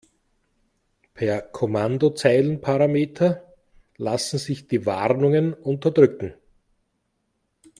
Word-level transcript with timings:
Per 1.13 1.43
Kommandozeilenparameter 1.51 3.53
lassen 3.97 4.39
sich 4.39 4.67
die 4.67 4.87
Warnungen 4.87 5.53
unterdrücken. 5.53 6.33